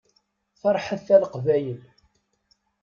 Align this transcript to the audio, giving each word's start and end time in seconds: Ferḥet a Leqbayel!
Ferḥet 0.61 1.07
a 1.15 1.17
Leqbayel! 1.21 1.81